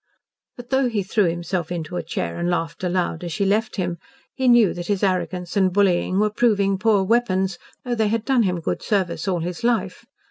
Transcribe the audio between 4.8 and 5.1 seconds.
his